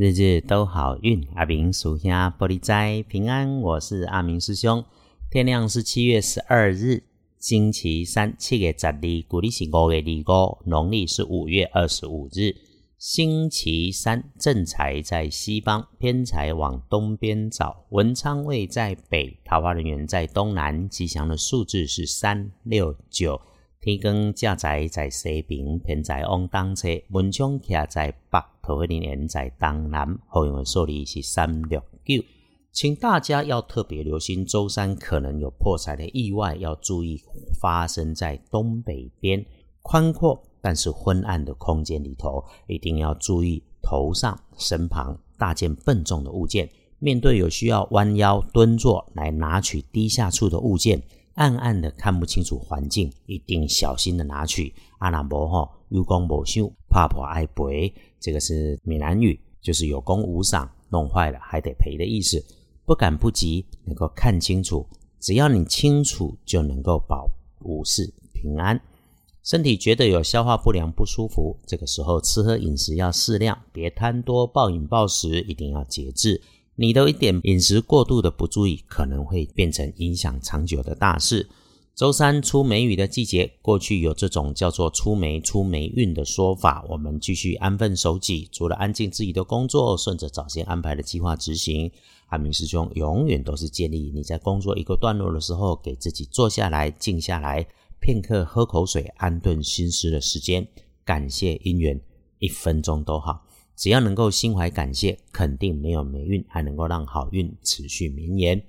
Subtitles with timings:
[0.00, 3.60] 日日都好运，阿明属下玻璃斋平安。
[3.60, 4.82] 我是阿明师兄。
[5.30, 7.02] 天亮是七月十二日，
[7.38, 12.56] 星期三，七月十二，古历是五月二五，农历是五月二十五日，
[12.96, 14.24] 星期三。
[14.38, 17.84] 正财在西方，偏财往东边找。
[17.90, 20.88] 文昌位在北，桃花人员在东南。
[20.88, 23.38] 吉祥的数字是三六九。
[23.82, 30.18] 天光驾宅在西边，偏在往东侧；文昌徛在北，桃花林在东南。
[30.26, 32.22] 后用的数字是三六九，
[32.72, 37.22] 请大家要特别留心，周三可能有破财的意外，要注意
[37.58, 39.42] 发生在东北边
[39.80, 46.68] 宽阔但是昏暗的空间里头，一定要注意头上、身旁大件笨重的物件。
[46.98, 51.02] 面对有需要弯腰蹲坐来拿取低下处的物件。
[51.40, 54.74] 暗暗的看不清楚环境，一定小心的拿取。
[54.98, 57.90] 阿那伯吼有功无赏，怕破爱赔。
[58.20, 62.44] 这个是闽南语，就是有功无赏，弄坏了还得赔的意思。
[62.84, 64.86] 不赶不急，能够看清楚，
[65.18, 67.26] 只要你清楚，就能够保
[67.60, 68.78] 无事平安。
[69.42, 76.42] 身体觉得有消化不良不舒服，这个时候吃喝饮食要适量，别贪多暴饮暴食，一定要节制。
[76.80, 81.46] 你的一点饮食过度的不注意，可能会变成影响长久的大事。
[81.94, 86.82] 周三出梅雨的季节，过去有这种叫做出梅出霉运的说法。
[86.88, 91.92] 我们继续安分守己，除了安静自己的工作，顺着早先安排的计划执行。
[92.28, 97.66] 阿明师兄永远都是建议你在工作一个段落的时候，给自己坐下来静下来
[98.00, 100.66] 片刻，喝口水，安顿心思的时间，
[101.04, 102.00] 感谢姻缘，
[102.38, 103.49] 一分钟都好。
[103.80, 108.62] 只要能够心怀感谢，肯定没有霉运，还能够让好运持续绵延。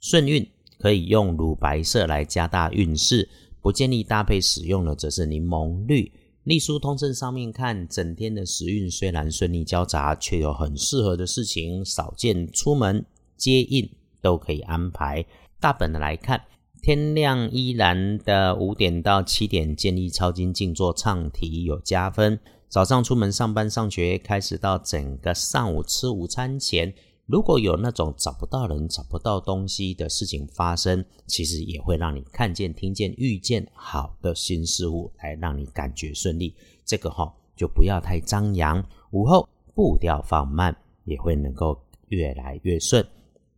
[0.00, 0.44] 顺运
[0.80, 3.28] 可以用乳白色来加大运势，
[3.62, 6.10] 不建议搭配使用的则是柠檬绿。
[6.42, 13.88] 隶书通胜上面看，整天的时运虽然顺利交杂，却有很适合的事情，少见出门接应
[14.20, 15.24] 都可以安排。
[15.60, 16.42] 大本的来看，
[16.80, 22.38] 天亮依然的五点到七点，建议抄经静坐唱题有加分。
[22.68, 26.92] 早上出门上班上学，开始到整个上午吃午餐前，
[27.26, 36.54] 如果有那种找不到人、找不到东西的事情发生，其实也会让你看见、听见、遇见好的新事物，来让你感觉顺利。
[36.84, 41.78] 这个哈就不要太张扬，午后步调放慢，也会能够
[42.08, 43.04] 越来越顺。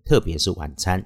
[0.04, 1.04] 特别是晚餐，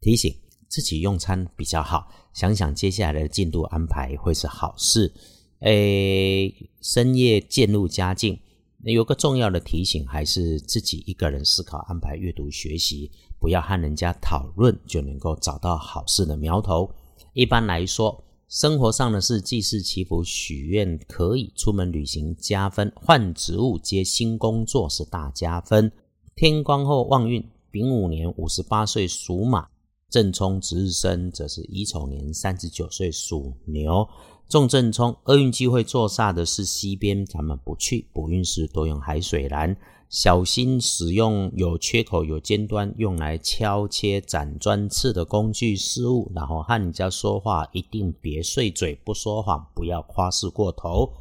[0.00, 0.34] 提醒
[0.68, 5.12] 自己用餐比较好，想想接下来的进度安排会是好事。
[5.60, 8.38] 诶，深夜渐入佳境，
[8.84, 16.88] 有个重要的提醒，还是自己一个人思考、安排阅读、学习，不要和人家讨论，就能够找到好事的苗头。
[17.32, 25.90] 一般来说，生活上的事，祭祀、祈福、许愿可以；出门旅行加分，换职务、接新工作是大加分。
[26.36, 29.68] 天光后旺运，丙午年五十八岁属马，
[30.10, 34.08] 正冲值日生则是乙丑年三十九岁属牛。
[34.48, 38.08] 重正冲，厄运机会坐煞的是西边，咱们不去。
[38.14, 39.76] 补运时多用海水蓝，
[40.08, 46.32] 小心使用有缺口、有尖端用来敲切、斩砖刺的工具事物。
[46.34, 51.12] 然后和人家说话，一定别碎嘴，不说谎，不要夸饰过头。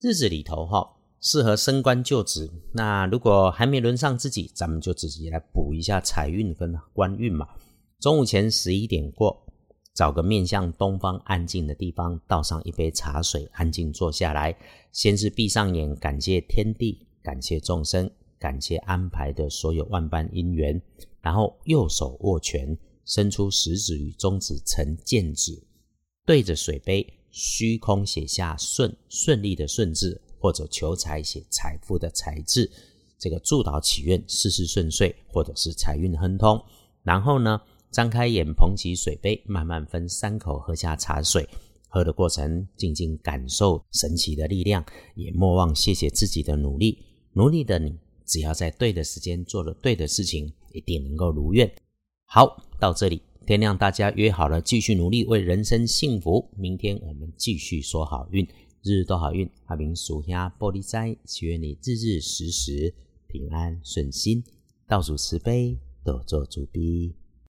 [0.00, 0.84] 日子里头哈，
[1.20, 2.50] 适合升官就职。
[2.72, 7.46] 那如果还没轮上自己，咱们就自己来补一下财运跟官运嘛。
[8.00, 9.44] 中午前十一点过。
[9.92, 14.56] 找个面向东方安静的地方，倒上一杯茶水，安静坐下来。
[14.92, 18.08] 先是闭上眼，感谢天地，感谢众生，
[18.38, 20.80] 感谢安排的所有万般因缘。
[21.20, 25.60] 然后右手握拳，伸出食指与中指成剑指，
[26.24, 32.70] 对着水杯虚空写下“顺”顺利的“顺”字，或者求财写财富的“财”字。
[33.18, 36.64] 这个祝祷祈愿，事事顺遂，或者是财运亨通。
[37.02, 37.60] 然后呢？
[37.90, 41.48] 张开眼，捧起水杯，慢慢分三口喝下茶水。
[41.90, 44.84] 喝的过程，静静感受神奇的力量，
[45.14, 46.98] 也莫忘谢谢自己的努力。
[47.32, 51.70] 努力的你，只要在对的时间做了对的事情，一定能够如愿。
[52.26, 56.46] 好，到这里天亮，大家约好了继续努力，为人生幸福。
[56.58, 58.46] 明天我们继续说好运，
[58.82, 59.50] 日日都好运。
[59.64, 62.94] 阿明属下玻璃斋，祈愿你日日时时
[63.28, 64.44] 平安顺心，
[64.86, 67.14] 倒数慈悲，多做主逼。